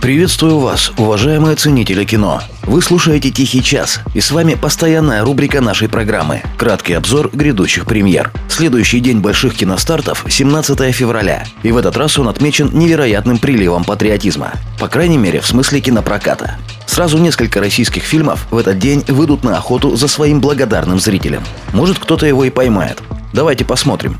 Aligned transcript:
Приветствую 0.00 0.58
вас, 0.60 0.92
уважаемые 0.96 1.56
ценители 1.56 2.06
кино. 2.06 2.40
Вы 2.62 2.80
слушаете 2.80 3.30
«Тихий 3.30 3.62
час», 3.62 4.00
и 4.14 4.22
с 4.22 4.30
вами 4.30 4.54
постоянная 4.54 5.22
рубрика 5.22 5.60
нашей 5.60 5.90
программы– 5.90 6.40
краткий 6.56 6.94
обзор 6.94 7.28
грядущих 7.34 7.84
премьер. 7.84 8.32
Следующий 8.48 9.00
день 9.00 9.18
больших 9.18 9.54
киностартов– 9.54 10.24
17 10.28 10.94
февраля, 10.94 11.44
и 11.62 11.70
в 11.70 11.76
этот 11.76 11.98
раз 11.98 12.18
он 12.18 12.28
отмечен 12.28 12.70
невероятным 12.72 13.36
приливом 13.36 13.84
патриотизма. 13.84 14.52
По 14.78 14.88
крайней 14.88 15.18
мере, 15.18 15.42
в 15.42 15.46
смысле 15.46 15.82
кинопроката. 15.82 16.56
Сразу 16.86 17.18
несколько 17.18 17.60
российских 17.60 18.02
фильмов 18.02 18.46
в 18.50 18.56
этот 18.56 18.78
день 18.78 19.04
выйдут 19.06 19.44
на 19.44 19.58
охоту 19.58 19.96
за 19.96 20.08
своим 20.08 20.40
благодарным 20.40 20.98
зрителям. 20.98 21.44
Может, 21.74 21.98
кто-то 21.98 22.24
его 22.24 22.44
и 22.44 22.50
поймает. 22.50 23.02
Давайте 23.34 23.66
посмотрим. 23.66 24.16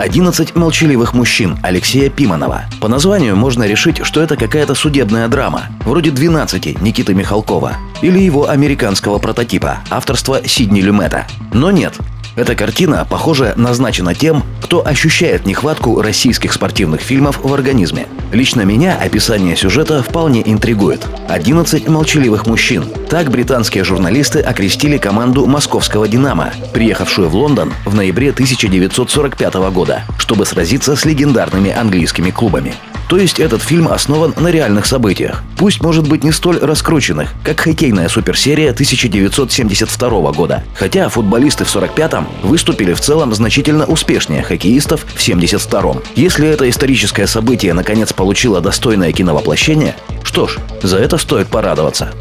11 0.00 0.56
молчаливых 0.56 1.12
мужчин 1.12 1.58
Алексея 1.62 2.08
Пиманова. 2.08 2.62
По 2.80 2.88
названию 2.88 3.36
можно 3.36 3.64
решить, 3.64 4.00
что 4.02 4.22
это 4.22 4.36
какая-то 4.36 4.74
судебная 4.74 5.28
драма, 5.28 5.66
вроде 5.84 6.10
12 6.10 6.80
Никиты 6.80 7.12
Михалкова 7.12 7.74
или 8.00 8.18
его 8.18 8.48
американского 8.48 9.18
прототипа, 9.18 9.80
авторства 9.90 10.40
Сидни 10.48 10.80
Люмета. 10.80 11.26
Но 11.52 11.70
нет, 11.70 11.98
эта 12.36 12.54
картина, 12.54 13.06
похоже, 13.08 13.54
назначена 13.56 14.14
тем, 14.14 14.44
кто 14.62 14.86
ощущает 14.86 15.46
нехватку 15.46 16.00
российских 16.00 16.52
спортивных 16.52 17.00
фильмов 17.00 17.40
в 17.42 17.52
организме. 17.52 18.06
Лично 18.32 18.62
меня 18.62 18.96
описание 18.96 19.56
сюжета 19.56 20.02
вполне 20.02 20.42
интригует. 20.44 21.06
11 21.28 21.88
молчаливых 21.88 22.46
мужчин. 22.46 22.84
Так 23.08 23.30
британские 23.30 23.84
журналисты 23.84 24.40
окрестили 24.40 24.98
команду 24.98 25.46
московского 25.46 26.06
«Динамо», 26.06 26.52
приехавшую 26.72 27.28
в 27.28 27.34
Лондон 27.34 27.72
в 27.84 27.94
ноябре 27.94 28.30
1945 28.30 29.54
года, 29.72 30.02
чтобы 30.18 30.46
сразиться 30.46 30.94
с 30.94 31.04
легендарными 31.04 31.70
английскими 31.72 32.30
клубами. 32.30 32.74
То 33.10 33.16
есть 33.16 33.40
этот 33.40 33.60
фильм 33.60 33.88
основан 33.88 34.34
на 34.38 34.52
реальных 34.52 34.86
событиях. 34.86 35.42
Пусть 35.58 35.82
может 35.82 36.08
быть 36.08 36.22
не 36.22 36.30
столь 36.30 36.60
раскрученных, 36.60 37.34
как 37.42 37.58
хоккейная 37.58 38.08
суперсерия 38.08 38.70
1972 38.70 40.30
года. 40.30 40.62
Хотя 40.76 41.08
футболисты 41.08 41.64
в 41.64 41.74
45-м 41.74 42.28
выступили 42.44 42.92
в 42.92 43.00
целом 43.00 43.34
значительно 43.34 43.84
успешнее 43.84 44.44
хоккеистов 44.44 45.04
в 45.12 45.18
72-м. 45.18 46.04
Если 46.14 46.46
это 46.46 46.70
историческое 46.70 47.26
событие 47.26 47.74
наконец 47.74 48.12
получило 48.12 48.60
достойное 48.60 49.10
киновоплощение, 49.10 49.96
что 50.22 50.46
ж, 50.46 50.58
за 50.80 50.98
это 50.98 51.18
стоит 51.18 51.48
порадоваться. 51.48 52.12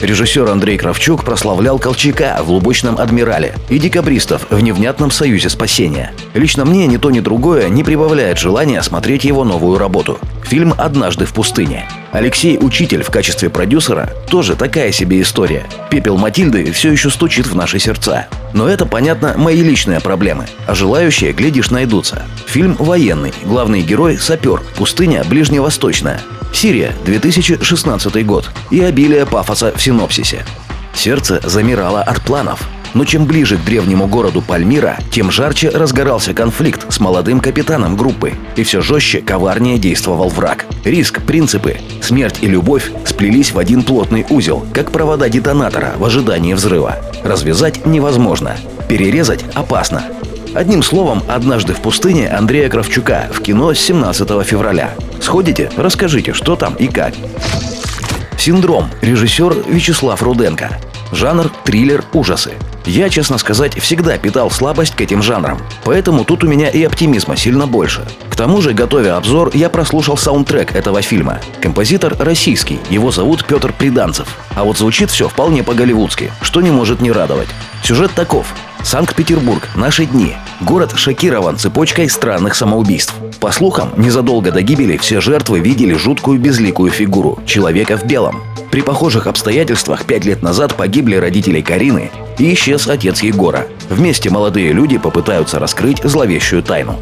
Режиссер 0.00 0.48
Андрей 0.48 0.78
Кравчук 0.78 1.24
прославлял 1.24 1.78
Колчака 1.78 2.38
в 2.42 2.50
«Лубочном 2.50 2.98
адмирале» 2.98 3.54
и 3.68 3.78
декабристов 3.78 4.46
в 4.48 4.58
«Невнятном 4.58 5.10
союзе 5.10 5.50
спасения». 5.50 6.14
Лично 6.32 6.64
мне 6.64 6.86
ни 6.86 6.96
то 6.96 7.10
ни 7.10 7.20
другое 7.20 7.68
не 7.68 7.84
прибавляет 7.84 8.38
желания 8.38 8.80
смотреть 8.82 9.24
его 9.24 9.44
новую 9.44 9.78
работу. 9.78 10.18
Фильм 10.44 10.74
«Однажды 10.78 11.26
в 11.26 11.34
пустыне». 11.34 11.86
Алексей 12.12 12.58
Учитель 12.58 13.02
в 13.02 13.10
качестве 13.10 13.50
продюсера 13.50 14.10
тоже 14.30 14.56
такая 14.56 14.90
себе 14.90 15.20
история. 15.20 15.64
Пепел 15.90 16.16
Матильды 16.16 16.72
все 16.72 16.90
еще 16.90 17.10
стучит 17.10 17.46
в 17.46 17.54
наши 17.54 17.78
сердца. 17.78 18.26
Но 18.54 18.68
это, 18.68 18.86
понятно, 18.86 19.34
мои 19.36 19.62
личные 19.62 20.00
проблемы. 20.00 20.46
А 20.66 20.74
желающие, 20.74 21.32
глядишь, 21.32 21.70
найдутся. 21.70 22.22
Фильм 22.46 22.74
военный. 22.78 23.34
Главный 23.44 23.82
герой– 23.82 24.16
сапер. 24.20 24.62
Пустыня 24.76 25.22
ближневосточная. 25.24 26.20
Сирия, 26.52 26.94
2016 27.04 28.26
год. 28.26 28.50
И 28.70 28.80
обилие 28.80 29.26
пафоса 29.26 29.72
в 29.74 29.82
синопсисе. 29.82 30.44
Сердце 30.94 31.40
замирало 31.44 32.02
от 32.02 32.20
планов. 32.22 32.68
Но 32.92 33.04
чем 33.04 33.24
ближе 33.24 33.56
к 33.56 33.64
древнему 33.64 34.08
городу 34.08 34.42
Пальмира, 34.42 34.98
тем 35.12 35.30
жарче 35.30 35.68
разгорался 35.70 36.34
конфликт 36.34 36.92
с 36.92 36.98
молодым 36.98 37.40
капитаном 37.40 37.96
группы. 37.96 38.34
И 38.56 38.64
все 38.64 38.80
жестче, 38.80 39.20
коварнее 39.20 39.78
действовал 39.78 40.28
враг. 40.28 40.66
Риск, 40.84 41.22
принципы, 41.22 41.76
смерть 42.02 42.38
и 42.40 42.48
любовь 42.48 42.90
сплелись 43.04 43.52
в 43.52 43.58
один 43.58 43.84
плотный 43.84 44.26
узел, 44.28 44.66
как 44.74 44.90
провода 44.90 45.28
детонатора 45.28 45.94
в 45.98 46.04
ожидании 46.04 46.54
взрыва. 46.54 46.98
Развязать 47.22 47.86
невозможно. 47.86 48.56
Перерезать 48.88 49.44
опасно. 49.54 50.04
Одним 50.54 50.82
словом, 50.82 51.22
«Однажды 51.28 51.74
в 51.74 51.80
пустыне» 51.80 52.28
Андрея 52.28 52.68
Кравчука 52.68 53.28
в 53.32 53.40
кино 53.40 53.72
с 53.72 53.78
17 53.78 54.44
февраля. 54.44 54.94
Сходите, 55.20 55.70
расскажите, 55.76 56.32
что 56.32 56.56
там 56.56 56.74
и 56.74 56.88
как. 56.88 57.14
«Синдром» 58.36 58.88
режиссер 59.00 59.64
Вячеслав 59.68 60.22
Руденко. 60.22 60.80
Жанр– 61.12 61.50
триллер, 61.64 62.04
ужасы. 62.12 62.52
Я, 62.84 63.10
честно 63.10 63.38
сказать, 63.38 63.78
всегда 63.80 64.18
питал 64.18 64.50
слабость 64.50 64.96
к 64.96 65.00
этим 65.00 65.22
жанрам, 65.22 65.60
поэтому 65.84 66.24
тут 66.24 66.42
у 66.42 66.48
меня 66.48 66.68
и 66.68 66.82
оптимизма 66.82 67.36
сильно 67.36 67.66
больше. 67.66 68.06
К 68.28 68.34
тому 68.34 68.60
же, 68.60 68.72
готовя 68.72 69.16
обзор, 69.16 69.50
я 69.54 69.68
прослушал 69.68 70.16
саундтрек 70.16 70.74
этого 70.74 71.02
фильма. 71.02 71.40
Композитор 71.60 72.16
российский, 72.18 72.80
его 72.88 73.12
зовут 73.12 73.44
Петр 73.44 73.72
Приданцев. 73.72 74.28
А 74.56 74.64
вот 74.64 74.78
звучит 74.78 75.10
все 75.10 75.28
вполне 75.28 75.62
по-голливудски, 75.62 76.32
что 76.42 76.60
не 76.60 76.70
может 76.70 77.00
не 77.00 77.12
радовать. 77.12 77.48
Сюжет 77.84 78.12
таков. 78.12 78.52
Санкт-Петербург. 78.82 79.68
Наши 79.74 80.06
дни. 80.06 80.34
Город 80.60 80.92
шокирован 80.96 81.58
цепочкой 81.58 82.08
странных 82.08 82.54
самоубийств. 82.54 83.14
По 83.38 83.52
слухам, 83.52 83.90
незадолго 83.96 84.50
до 84.50 84.62
гибели 84.62 84.96
все 84.96 85.20
жертвы 85.20 85.60
видели 85.60 85.94
жуткую 85.94 86.40
безликую 86.40 86.90
фигуру– 86.90 87.38
человека 87.46 87.96
в 87.96 88.04
белом. 88.04 88.42
При 88.70 88.82
похожих 88.82 89.26
обстоятельствах 89.26 90.04
пять 90.04 90.24
лет 90.24 90.42
назад 90.42 90.76
погибли 90.76 91.16
родители 91.16 91.60
Карины 91.60 92.10
и 92.38 92.52
исчез 92.54 92.88
отец 92.88 93.22
Егора. 93.22 93.66
Вместе 93.88 94.30
молодые 94.30 94.72
люди 94.72 94.98
попытаются 94.98 95.58
раскрыть 95.58 96.02
зловещую 96.02 96.62
тайну. 96.62 96.98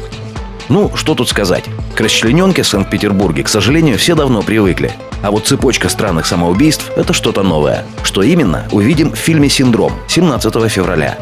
Ну, 0.67 0.91
что 0.95 1.15
тут 1.15 1.29
сказать. 1.29 1.63
К 1.95 2.01
расчлененке 2.01 2.61
в 2.61 2.67
Санкт-Петербурге, 2.67 3.43
к 3.43 3.49
сожалению, 3.49 3.97
все 3.97 4.15
давно 4.15 4.43
привыкли. 4.43 4.91
А 5.23 5.31
вот 5.31 5.47
цепочка 5.47 5.89
странных 5.89 6.27
самоубийств– 6.27 6.91
это 6.95 7.13
что-то 7.13 7.41
новое. 7.41 7.85
Что 8.03 8.21
именно, 8.21 8.67
увидим 8.71 9.11
в 9.11 9.15
фильме 9.15 9.49
«Синдром» 9.49 9.93
17 10.07 10.71
февраля. 10.71 11.17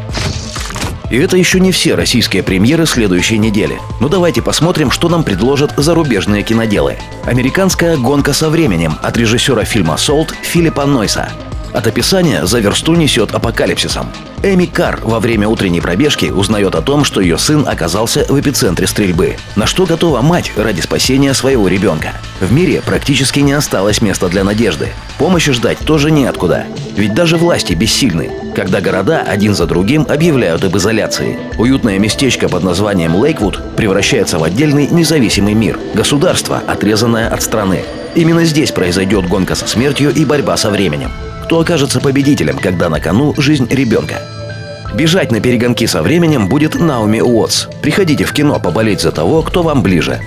И 1.10 1.18
это 1.18 1.38
еще 1.38 1.60
не 1.60 1.72
все 1.72 1.96
российские 1.96 2.44
премьеры 2.44 2.86
следующей 2.86 3.38
недели. 3.38 3.80
Ну 4.00 4.10
давайте 4.10 4.42
посмотрим, 4.42 4.92
что 4.92 5.08
нам 5.08 5.24
предложат 5.24 5.74
зарубежные 5.78 6.44
киноделы. 6.44 6.98
Американская 7.26 7.98
«Гонка 7.98 8.34
со 8.34 8.50
временем» 8.50 8.98
от 9.02 9.18
режиссера 9.18 9.64
фильма 9.64 9.98
«Солт» 9.98 10.34
Филиппа 10.42 10.86
Нойса. 10.86 11.30
От 11.74 11.86
описания 11.86 12.46
за 12.46 12.60
версту 12.60 12.96
несет 12.96 13.34
апокалипсисом. 13.36 14.08
Эми 14.42 14.66
Кар 14.66 15.00
во 15.04 15.20
время 15.20 15.48
утренней 15.48 15.82
пробежки 15.82 16.26
узнает 16.26 16.76
о 16.76 16.82
том, 16.82 17.04
что 17.04 17.22
ее 17.22 17.38
сын 17.38 17.68
оказался 17.68 18.26
в 18.30 18.40
эпицентре 18.40 18.88
стрельбы. 18.88 19.36
На 19.56 19.66
что 19.66 19.86
готова 19.86 20.22
мать 20.22 20.52
ради 20.56 20.82
спасения 20.82 21.34
своего 21.34 21.68
ребенка. 21.68 22.14
В 22.40 22.52
мире 22.52 22.82
практически 22.86 23.40
не 23.40 23.54
осталось 23.54 24.02
места 24.02 24.28
для 24.28 24.44
надежды. 24.44 24.90
Помощи 25.18 25.52
ждать 25.52 25.80
тоже 25.80 26.12
неоткуда. 26.12 26.66
Ведь 26.96 27.14
даже 27.14 27.38
власти 27.38 27.74
бессильны, 27.74 28.32
когда 28.58 28.82
города 28.82 29.22
один 29.22 29.54
за 29.54 29.68
другим 29.68 30.06
объявляют 30.10 30.64
об 30.64 30.76
изоляции. 30.76 31.38
Уютное 31.58 32.00
местечко 32.00 32.50
под 32.50 32.64
названием 32.64 33.16
Лейквуд 33.16 33.62
превращается 33.78 34.40
в 34.40 34.44
отдельный 34.44 34.88
независимый 34.88 35.54
мир. 35.54 35.80
Государство, 35.94 36.62
отрезанное 36.68 37.30
от 37.30 37.42
страны. 37.42 37.84
Именно 38.16 38.46
здесь 38.46 38.72
произойдет 38.72 39.30
гонка 39.30 39.54
со 39.54 39.68
смертью 39.68 40.12
и 40.12 40.26
борьба 40.26 40.58
со 40.58 40.72
временем 40.72 41.12
кто 41.48 41.62
окажется 41.62 42.02
победителем, 42.02 42.58
когда 42.58 42.90
на 42.90 43.00
кону 43.00 43.34
жизнь 43.38 43.70
ребенка. 43.70 44.22
Бежать 44.94 45.32
наперегонки 45.32 45.86
со 45.86 46.04
временем 46.04 46.50
будет 46.50 46.76
Наоми 46.76 47.22
Уоттс. 47.22 47.68
Приходите 47.82 48.26
в 48.26 48.34
кино 48.34 48.60
поболеть 48.60 49.00
за 49.00 49.14
того, 49.14 49.44
кто 49.44 49.64
вам 49.64 49.82
ближе. 49.82 50.20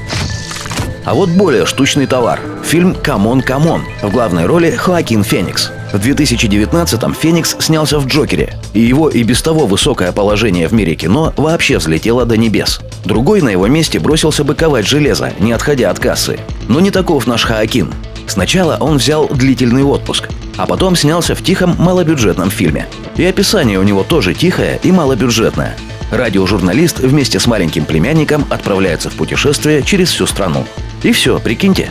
А 1.04 1.12
вот 1.12 1.28
более 1.28 1.66
штучный 1.66 2.06
товар. 2.06 2.40
Фильм 2.64 2.94
«C'mon 2.94 3.42
C'mon». 3.42 3.84
В 4.00 4.10
главной 4.10 4.46
роли 4.46 4.70
Хоакин 4.70 5.22
Феникс. 5.22 5.70
В 5.92 5.96
2019-м 5.96 7.14
Феникс 7.14 7.56
снялся 7.58 7.98
в 7.98 8.06
«Джокере», 8.06 8.54
и 8.74 8.80
его 8.80 9.08
и 9.08 9.24
без 9.24 9.42
того 9.42 9.66
высокое 9.66 10.12
положение 10.12 10.68
в 10.68 10.72
мире 10.72 10.94
кино 10.94 11.34
вообще 11.36 11.78
взлетело 11.78 12.24
до 12.24 12.36
небес. 12.36 12.80
Другой 13.04 13.42
на 13.42 13.48
его 13.48 13.66
месте 13.66 13.98
бросился 13.98 14.44
бы 14.44 14.54
ковать 14.54 14.86
железо, 14.86 15.32
не 15.40 15.52
отходя 15.52 15.90
от 15.90 15.98
кассы. 15.98 16.38
Но 16.68 16.78
не 16.78 16.92
таков 16.92 17.26
наш 17.26 17.44
Хоакин. 17.44 17.92
Сначала 18.28 18.76
он 18.78 18.98
взял 18.98 19.26
длительный 19.26 19.82
отпуск, 19.82 20.28
а 20.56 20.66
потом 20.66 20.94
снялся 20.94 21.34
в 21.34 21.42
тихом 21.42 21.74
малобюджетном 21.76 22.50
фильме. 22.50 22.86
И 23.16 23.24
описание 23.24 23.80
у 23.80 23.82
него 23.82 24.04
тоже 24.04 24.34
тихое 24.34 24.78
и 24.84 24.92
малобюджетное. 24.92 25.76
Радиожурналист 26.12 27.00
вместе 27.00 27.40
с 27.40 27.48
маленьким 27.48 27.84
племянником 27.84 28.46
отправляется 28.50 29.10
в 29.10 29.14
путешествие 29.14 29.82
через 29.82 30.10
всю 30.10 30.26
страну. 30.26 30.64
И 31.02 31.10
все, 31.10 31.40
прикиньте. 31.40 31.90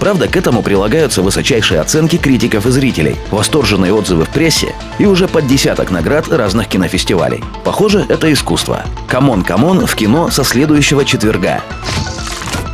Правда, 0.00 0.28
к 0.28 0.36
этому 0.36 0.62
прилагаются 0.62 1.20
высочайшие 1.20 1.78
оценки 1.78 2.16
критиков 2.16 2.64
и 2.66 2.70
зрителей, 2.70 3.16
восторженные 3.30 3.92
отзывы 3.92 4.24
в 4.24 4.30
прессе 4.30 4.74
и 4.98 5.04
уже 5.04 5.28
под 5.28 5.46
десяток 5.46 5.90
наград 5.90 6.26
разных 6.28 6.68
кинофестивалей. 6.68 7.44
Похоже, 7.64 8.06
это 8.08 8.32
искусство. 8.32 8.84
C'mon 9.06 9.46
C'mon 9.46 9.86
в 9.86 9.94
кино 9.94 10.30
со 10.30 10.42
следующего 10.42 11.04
четверга. 11.04 11.60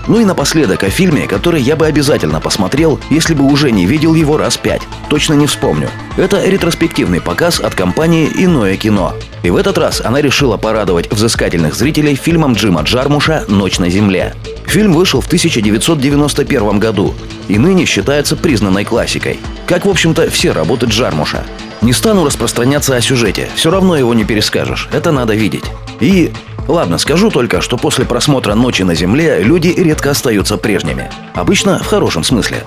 Ну 0.08 0.20
и 0.20 0.25
напоследок 0.25 0.85
о 0.85 0.91
фильме, 0.91 1.26
который 1.26 1.61
я 1.61 1.76
бы 1.76 1.87
обязательно 1.87 2.41
посмотрел, 2.41 3.00
если 3.11 3.35
бы 3.35 3.44
уже 3.44 3.73
не 3.73 3.87
видел 3.87 4.14
его 4.14 4.37
раз 4.37 4.56
пять. 4.56 4.82
Точно 5.08 5.35
не 5.35 5.47
вспомню. 5.47 5.91
Это 6.17 6.44
ретроспективный 6.44 7.20
показ 7.20 7.61
от 7.61 7.75
компании 7.75 8.31
«Иное 8.35 8.76
кино». 8.76 9.14
И 9.43 9.50
в 9.50 9.56
этот 9.56 9.79
раз 9.79 10.00
она 10.05 10.20
решила 10.20 10.56
порадовать 10.56 11.11
взыскательных 11.11 11.75
зрителей 11.75 12.14
фильмом 12.14 12.55
Джима 12.55 12.82
Джармуша 12.82 13.44
«Ночь 13.49 13.79
на 13.79 13.88
земле». 13.91 14.35
Фильм 14.67 14.93
вышел 14.93 15.20
в 15.20 15.26
1991 15.26 16.79
году 16.79 17.14
и 17.49 17.59
ныне 17.59 17.85
считается 17.85 18.37
признанной 18.37 18.85
классикой. 18.85 19.38
Как, 19.67 19.87
в 19.87 19.88
общем-то, 19.88 20.31
все 20.31 20.52
работы 20.52 20.87
Джармуша. 20.87 21.44
Не 21.82 21.93
стану 21.93 22.25
распространяться 22.25 22.97
о 22.97 23.00
сюжете, 23.00 23.49
все 23.55 23.70
равно 23.70 23.97
его 23.97 24.14
не 24.14 24.25
перескажешь, 24.25 24.88
это 24.93 25.12
надо 25.12 25.35
видеть. 25.35 25.64
И 26.00 26.32
Ладно, 26.68 26.98
скажу 26.98 27.30
только, 27.30 27.60
что 27.60 27.76
после 27.76 28.04
просмотра 28.04 28.54
«Ночи 28.54 28.82
на 28.82 28.94
земле» 28.94 29.42
люди 29.42 29.68
редко 29.68 30.10
остаются 30.10 30.56
прежними. 30.56 31.10
Обычно 31.34 31.78
в 31.78 31.86
хорошем 31.86 32.24
смысле. 32.24 32.64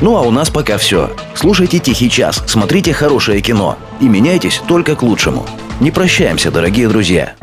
Ну 0.00 0.16
а 0.16 0.22
у 0.22 0.30
нас 0.30 0.50
пока 0.50 0.78
все. 0.78 1.10
Слушайте 1.34 1.78
«Тихий 1.78 2.10
час», 2.10 2.42
смотрите 2.46 2.92
хорошее 2.92 3.40
кино 3.40 3.78
и 4.00 4.08
меняйтесь 4.08 4.60
только 4.66 4.94
к 4.96 5.02
лучшему. 5.02 5.46
Не 5.80 5.90
прощаемся, 5.90 6.50
дорогие 6.50 6.88
друзья. 6.88 7.34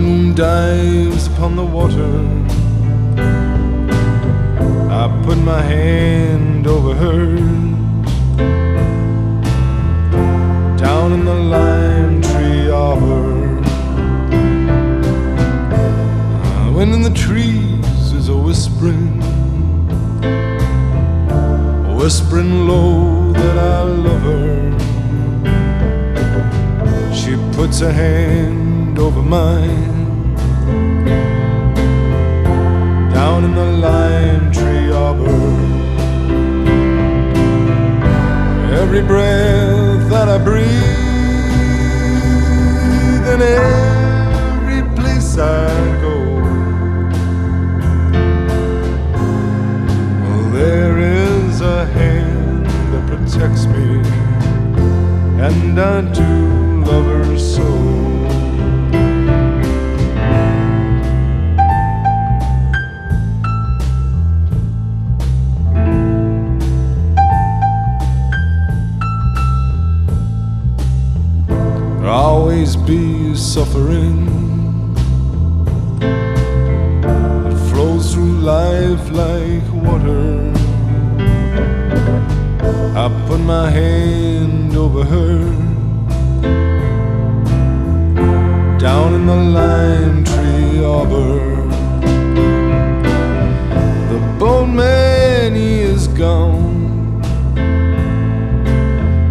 Moon 0.00 0.34
dives 0.34 1.26
upon 1.26 1.56
the 1.56 1.64
water. 1.64 2.12
I 4.90 5.02
put 5.24 5.38
my 5.38 5.60
hand 5.60 6.66
over 6.66 6.94
hers. 6.94 7.40
Down 10.80 11.12
in 11.12 11.24
the 11.24 11.34
lime 11.34 12.22
tree 12.22 12.70
arbor. 12.70 13.60
When 16.74 16.92
in 16.94 17.02
the 17.02 17.14
trees 17.14 18.12
is 18.12 18.28
a 18.28 18.36
whispering, 18.36 19.20
whispering 21.94 22.66
low 22.66 23.32
that 23.32 23.58
I 23.58 23.82
love 23.82 24.22
her. 24.22 24.70
She 27.14 27.36
puts 27.56 27.82
a 27.82 27.92
hand 27.92 28.98
over 28.98 29.22
mine 29.22 29.89
down 33.40 33.50
in 33.50 33.54
the 33.54 33.64
lime 33.64 34.52
tree 34.52 34.90
arbor. 34.90 35.28
Every 38.72 39.02
breath 39.02 40.10
that 40.10 40.28
I 40.28 40.38
breathe 40.38 40.66
and 43.32 43.42
every 43.42 44.82
place 44.96 45.38
I 45.38 45.68
go. 46.00 46.16
Well, 50.22 50.50
there 50.52 50.98
is 50.98 51.60
a 51.60 51.86
hand 51.86 52.66
that 52.66 53.06
protects 53.06 53.66
me, 53.66 54.02
and 55.40 55.78
I 55.78 56.09
be 72.90 73.36
suffering. 73.36 74.18
It 77.52 77.58
flows 77.70 78.12
through 78.12 78.34
life 78.56 79.04
like 79.10 79.66
water. 79.86 80.52
I 83.02 83.06
put 83.28 83.40
my 83.54 83.70
hand 83.70 84.74
over 84.74 85.04
her 85.04 85.38
down 88.78 89.14
in 89.18 89.24
the 89.32 89.40
lime 89.58 90.24
tree 90.24 90.84
arbor. 90.96 91.38
The 94.10 94.18
boatman, 94.40 95.54
he 95.54 95.74
is 95.94 96.08
gone. 96.08 97.22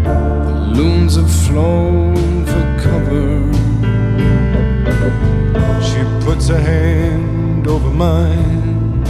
The 0.06 0.56
loons 0.78 1.18
have 1.18 1.32
flown 1.46 2.39
mine 8.00 9.04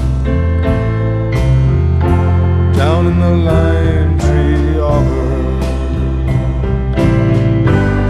down 2.73 3.05
in 3.05 3.19
the 3.19 3.35
lime 3.49 4.17
tree 4.17 4.79
arbor. 4.79 5.29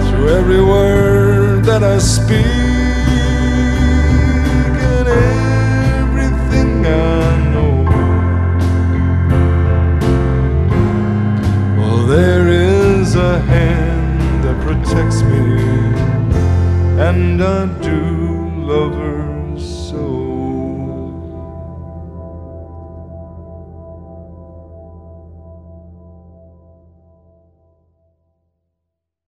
through 0.06 0.30
every 0.40 0.64
word 0.64 1.66
that 1.66 1.84
I 1.84 1.98
speak 1.98 2.46
and 4.94 5.08
everything 6.00 6.86
I 6.86 7.52
know. 7.54 7.76
Well, 11.78 12.02
there 12.08 12.48
is 12.48 13.16
a 13.16 13.42
hand 13.42 14.46
that 14.46 14.58
protects 14.62 15.24
me, 15.24 15.44
and 17.08 17.44
I 17.44 17.66
do 17.82 18.00
love 18.72 18.94
her. 18.94 19.29